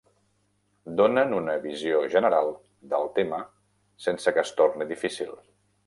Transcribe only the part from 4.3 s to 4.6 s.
que es